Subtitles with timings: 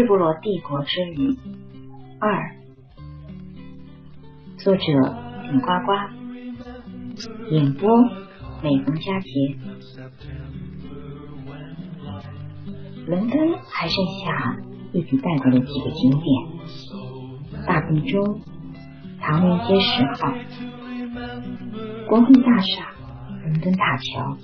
[0.00, 1.36] 日不落帝国之旅
[2.20, 2.56] 二，
[4.56, 5.92] 作者顶呱呱，
[7.50, 7.90] 演播
[8.62, 9.28] 每逢佳节。
[13.06, 14.56] 伦敦还剩下
[14.94, 18.40] 一起带过的几个景点：大笨钟、
[19.20, 20.32] 唐人街十号、
[22.08, 22.86] 国会大厦、
[23.42, 24.38] 伦敦塔桥。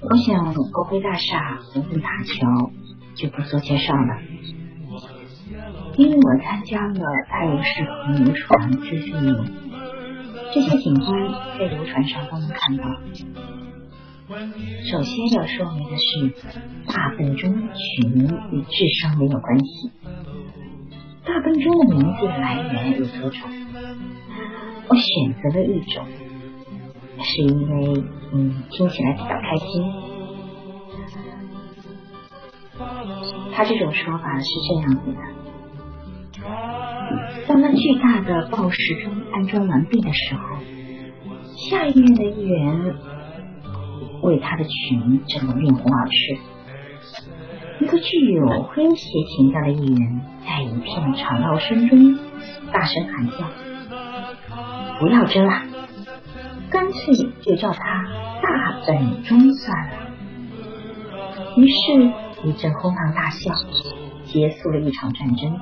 [0.00, 2.70] 我想，国会大厦、伦敦塔桥
[3.16, 4.22] 就不做介绍了，
[5.96, 9.44] 因为我参加了泰晤士河游船自费游，
[10.54, 11.08] 这些景观
[11.58, 12.84] 在游船上都能看到。
[14.88, 16.32] 首先要说明的是，
[16.86, 19.90] 大笨钟取名与智商没有关系。
[21.24, 23.50] 大笨钟的名字来源有多种，
[24.88, 26.06] 我选择了一种，
[27.22, 29.92] 是因为嗯听起来比较开心。
[33.52, 35.18] 他这种说法是这样子的：
[37.48, 40.40] 当那巨大的报时钟安装完毕的时候，
[41.56, 42.94] 下议院的议员
[44.22, 46.38] 为他的取名争得面红耳赤。
[47.80, 52.18] 一个具有诙谐情调的议员在一片吵闹声中
[52.72, 53.38] 大声喊叫
[55.00, 55.62] ：“不要争了，
[56.70, 58.04] 干脆就叫他
[58.42, 59.94] 大本钟算了。”
[61.56, 62.12] 于是，
[62.44, 63.52] 一阵哄堂大笑，
[64.24, 65.58] 结束了一场战争。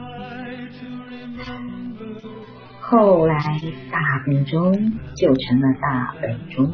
[2.81, 3.37] 后来，
[3.91, 4.73] 大本钟
[5.17, 6.73] 就成了大本钟，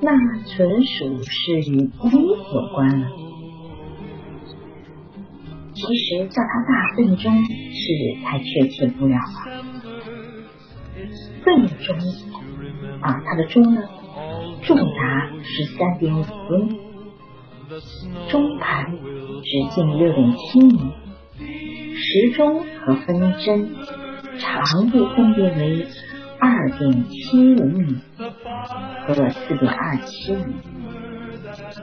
[0.00, 0.12] 那
[0.44, 3.08] 纯属是与威有关了。
[5.74, 9.64] 其实叫他大笨钟是太确切不了了。
[11.44, 11.98] 笨钟
[13.00, 13.82] 啊，它的钟呢
[14.62, 16.68] 重达十三点五吨，
[18.28, 20.78] 钟盘直径六点七米，
[21.94, 23.74] 时钟和分针
[24.38, 25.86] 长度分别为
[26.38, 27.96] 二点七五米
[29.06, 30.54] 和四点二七米，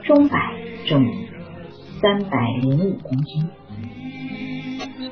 [0.04, 0.38] 钟摆
[0.86, 1.04] 重
[2.00, 3.48] 三百零五公斤。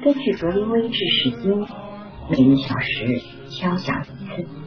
[0.05, 1.53] 根据格林威治时间，
[2.31, 4.62] 每一小时敲响一次。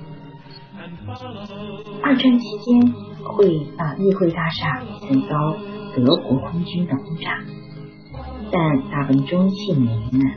[2.02, 2.94] 二战期间，
[3.24, 5.58] 会啊议会大厦曾遭
[5.96, 7.44] 德国空军的轰炸，
[8.52, 10.36] 但大笨钟幸免于难。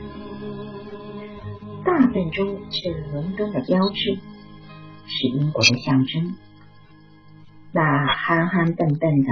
[1.83, 4.19] 大笨钟是伦敦的标志，
[5.07, 6.35] 是英国的象征。
[7.71, 9.31] 那憨憨笨笨的、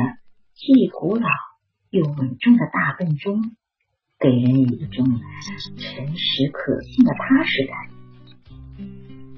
[0.55, 1.27] 既古老
[1.91, 3.41] 又稳重的大笨钟。
[4.19, 5.05] 给人以一种
[5.77, 7.77] 诚实可信的踏实感。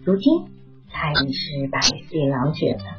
[0.06, 0.46] 如今
[0.92, 2.98] 他已是百岁老者了，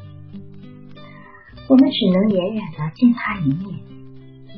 [1.68, 3.78] 我们只能远远的见他一面，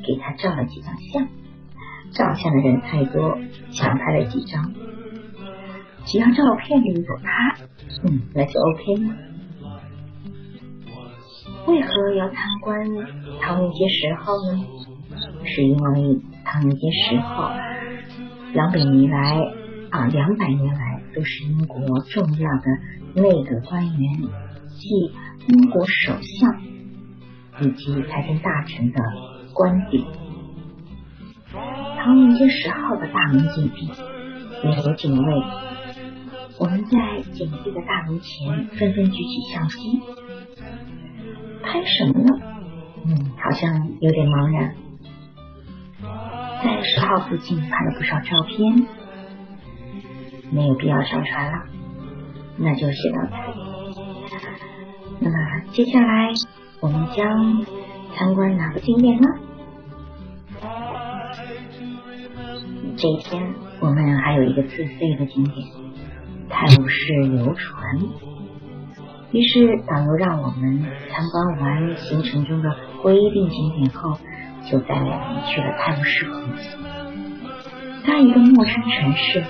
[0.07, 1.27] 给他照了几张相。
[2.13, 3.39] 照相的人太多，
[3.73, 4.73] 抢拍了几张。
[6.05, 7.57] 只要照片里有他，
[8.05, 9.15] 嗯，那就 OK 了。
[11.67, 12.87] 为何要参观
[13.41, 14.65] 唐人街十号呢？
[15.45, 16.21] 是因为。
[16.45, 17.51] 唐人街十号，
[18.53, 19.39] 两百年来
[19.91, 21.81] 啊，两百年来都是英国
[22.11, 24.13] 重要的内阁官员
[24.79, 24.89] 即
[25.49, 26.61] 英国首相
[27.61, 28.99] 以及财政大臣的
[29.55, 30.05] 官邸。
[31.53, 33.91] 唐人街十号的大门紧闭，
[34.65, 35.43] 美国警卫。
[36.59, 40.01] 我们在紧闭的大门前纷纷举起相机，
[41.63, 42.29] 拍什么呢？
[43.05, 44.75] 嗯，好像有点茫然。
[46.63, 48.87] 在十号附近拍了不少照片，
[50.53, 51.65] 没有必要上传了，
[52.59, 53.33] 那就写到此。
[55.19, 55.37] 那么
[55.73, 56.29] 接下来
[56.81, 57.65] 我们将
[58.15, 59.29] 参观哪个景点呢？
[62.97, 65.67] 这一天我们还有一个自费的景点——
[66.51, 67.99] 泰晤士游船。
[69.33, 74.19] 于是导游让我们参观完行程中的规定景点后。
[74.71, 76.41] 就带我们去了泰晤士河，
[78.07, 79.43] 在一个陌生城市，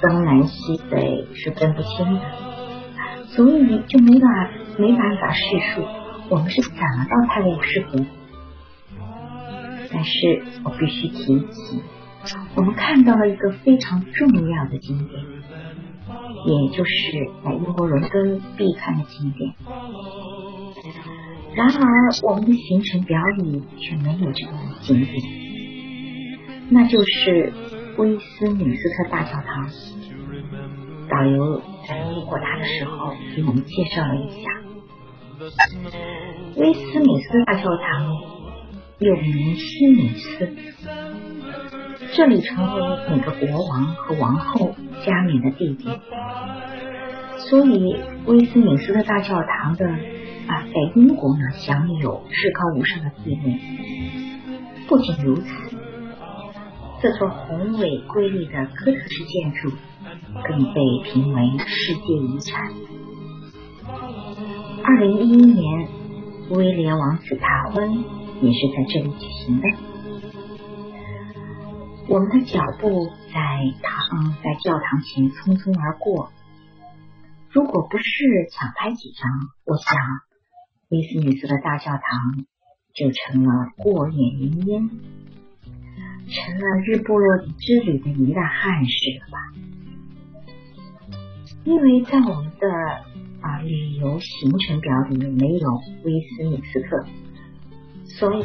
[0.00, 2.20] 东南西北是分不清的，
[3.28, 5.82] 所以就没法没办法叙述
[6.28, 8.04] 我们是怎么到泰晤士河。
[9.90, 11.82] 但是我必须提起，
[12.54, 15.24] 我们看到了一个非常重要的景点，
[16.44, 16.92] 也就是
[17.44, 19.54] 在英国伦敦必看的景点。
[21.54, 24.52] 然而，我们的行程表里却没有这个
[24.82, 25.22] 景点，
[26.68, 27.52] 那就是
[27.96, 29.68] 威斯敏斯特大教堂。
[31.08, 34.50] 导游在路过它的时候，给我们介绍了一下。
[36.56, 38.12] 威斯敏斯特大教堂
[38.98, 40.56] 又名西敏寺，
[42.14, 46.00] 这里成为每个国王和王后加冕的地点，
[47.48, 47.96] 所以
[48.26, 49.86] 威斯敏斯特大教堂的
[50.48, 53.60] 啊，在英国呢享有至高无上的地位。
[54.88, 55.75] 不仅如此，
[57.02, 59.70] 这座宏伟瑰丽的哥特式建筑
[60.44, 62.72] 更被评为世界遗产。
[64.82, 65.88] 二零一一年，
[66.50, 69.68] 威廉王子大婚也是在这里举行的。
[72.08, 73.40] 我们的脚步在
[73.82, 76.32] 堂在教堂前匆匆而过，
[77.50, 78.04] 如果不是
[78.50, 79.30] 抢拍几张，
[79.66, 79.98] 我想
[80.88, 82.00] 威斯敏斯特大教堂
[82.94, 84.90] 就成了过眼云烟，
[86.28, 89.38] 成了日不落之旅的一大憾事了吧？
[91.64, 92.66] 因为在我们的。
[93.38, 95.70] 啊，旅游行程表里面没有
[96.02, 97.04] 威斯敏斯特，
[98.04, 98.42] 所以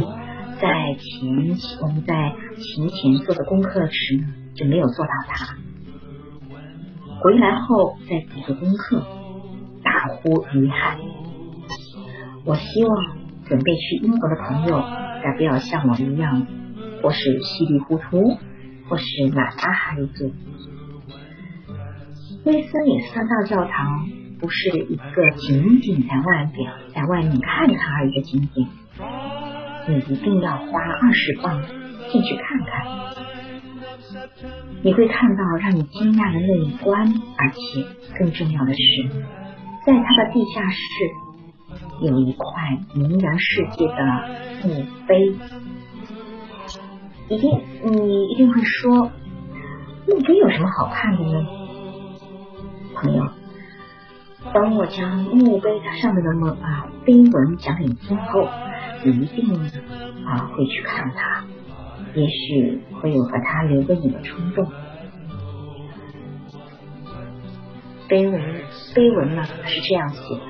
[0.61, 5.55] 在前我们在行前做的功课时呢，就没有做到它。
[7.21, 9.03] 回来后再补个功课，
[9.81, 10.99] 大呼遗憾。
[12.45, 12.95] 我希望
[13.45, 14.83] 准备去英国的朋友，
[15.23, 16.45] 再不要像我一样，
[17.01, 18.37] 或是稀里糊涂，
[18.87, 20.33] 或是哪拉孩子。
[22.45, 24.09] 威斯敏斯特教堂。
[24.41, 28.67] 不是一个仅仅在外表在外面看看而已的景点，
[29.87, 31.61] 你一定要花二十磅
[32.09, 32.87] 进去看看，
[34.81, 37.85] 你会看到让你惊讶的内观，而且
[38.17, 39.09] 更重要的是，
[39.85, 40.81] 在它的地下室
[42.01, 42.45] 有一块
[42.95, 44.27] 名扬世界的
[44.63, 45.35] 墓碑。
[47.31, 47.49] 一定，
[47.85, 49.09] 你一定会说，
[50.05, 51.47] 墓碑有什么好看的呢，
[52.93, 53.25] 朋友？
[54.53, 58.49] 当我将墓碑它上面的墓啊碑文讲给你听后，
[59.05, 59.53] 你一定
[60.25, 61.45] 啊会去看它，
[62.15, 64.69] 也许会有和它留个影的冲动。
[68.09, 68.41] 碑文
[68.93, 70.41] 碑文呢是这样写的：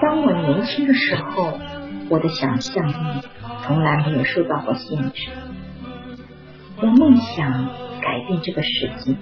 [0.00, 1.58] 当我年轻的时候，
[2.08, 2.92] 我的想象力
[3.66, 5.30] 从来没有受到过限制，
[6.82, 7.70] 我梦想
[8.02, 9.16] 改变这个世界。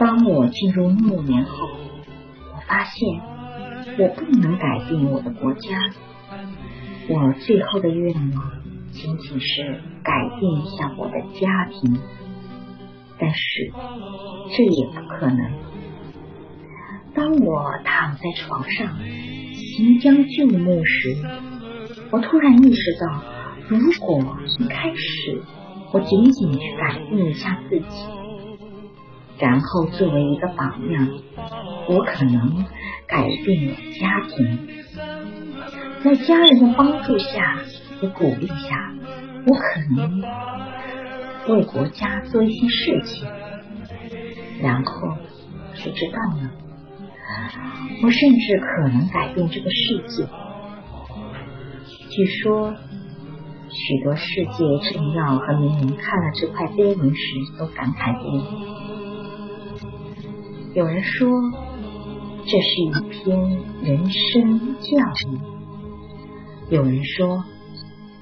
[0.00, 1.68] 当我进入暮年后，
[2.52, 3.20] 我发现
[3.98, 5.90] 我不能改变我的国家。
[7.08, 8.50] 我最后的愿望
[8.90, 12.00] 仅仅是改变一下我的家庭，
[13.18, 13.72] 但是
[14.56, 15.52] 这也不可能。
[17.14, 18.98] 当我躺在床上
[19.54, 21.16] 行将就木时，
[22.10, 23.22] 我突然意识到，
[23.68, 25.42] 如果一开始
[25.92, 27.86] 我仅仅去改变一下自己。
[29.38, 31.08] 然后作为一个榜样，
[31.88, 32.64] 我可能
[33.06, 34.68] 改变了家庭，
[36.04, 37.58] 在家人的帮助下
[38.00, 38.92] 和鼓励下，
[39.46, 40.22] 我可能
[41.48, 43.26] 为国家做一些事情。
[44.60, 45.16] 然后
[45.74, 46.50] 谁知道呢？
[48.02, 50.28] 我甚至可能改变这个世界。
[52.10, 52.74] 据说，
[53.68, 57.22] 许多世界政要和名人看了这块碑文时，
[57.56, 58.42] 都感慨不已。
[60.74, 61.30] 有人说，
[62.44, 63.38] 这是一篇
[63.82, 64.90] 人生教
[65.30, 65.38] 育；
[66.68, 67.44] 有人说，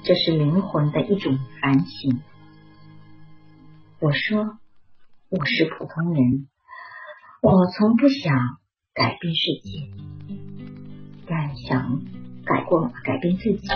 [0.03, 2.21] 这是灵魂的一种反省。
[3.99, 4.59] 我说，
[5.29, 6.47] 我是普通人，
[7.41, 8.35] 我从不想
[8.93, 9.89] 改变世界，
[11.25, 12.03] 但想
[12.49, 13.67] 改过改变自己。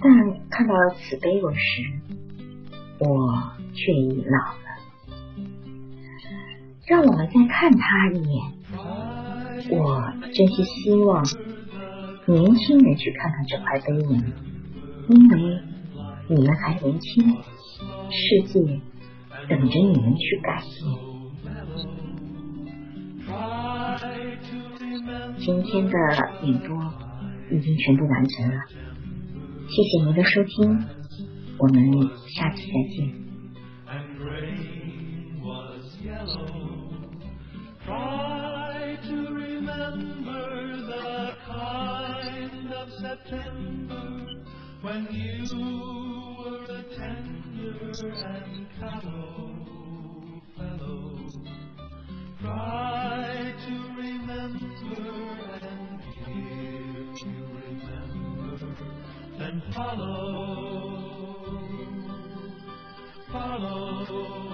[0.00, 1.82] 但看到此碑文时，
[2.98, 4.56] 我却已老了。
[6.86, 8.52] 让我们再看他一眼。
[9.70, 11.24] 我真心希望
[12.26, 14.32] 年轻人去看看这块碑文，
[15.08, 15.60] 因为
[16.28, 17.36] 你们还年轻，
[18.10, 18.60] 世界
[19.48, 21.15] 等着你们去改变。
[25.38, 25.92] 今天的
[26.42, 26.76] 演播
[27.50, 28.54] 已经全部完成了，
[29.68, 30.84] 谢谢您的收听，
[31.58, 33.26] 我们下期再见。
[42.98, 44.06] September
[44.82, 45.44] when you
[46.38, 47.74] were a tender
[48.24, 49.75] and callow.
[59.76, 61.36] follow,
[63.30, 64.45] follow.